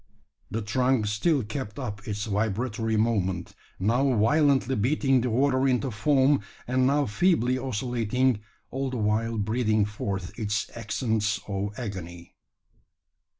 The 0.49 0.63
trunk 0.63 1.05
still 1.05 1.43
kept 1.43 1.77
up 1.77 2.07
its 2.07 2.25
vibratory 2.25 2.97
movement, 2.97 3.53
now 3.77 4.15
violently 4.17 4.75
beating 4.75 5.21
the 5.21 5.29
water 5.29 5.67
into 5.67 5.91
foam, 5.91 6.41
and 6.67 6.87
now 6.87 7.05
feebly 7.05 7.59
oscillating, 7.59 8.39
all 8.71 8.89
the 8.89 8.97
while 8.97 9.37
breathing 9.37 9.85
forth 9.85 10.39
its 10.39 10.71
accents 10.75 11.39
of 11.47 11.77
agony. 11.77 12.33